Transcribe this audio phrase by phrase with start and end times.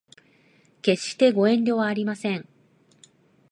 [0.81, 2.49] 決してご遠慮はありません